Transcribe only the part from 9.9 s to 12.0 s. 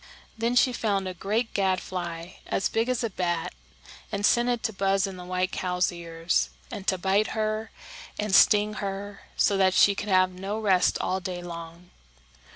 could have no rest all day long.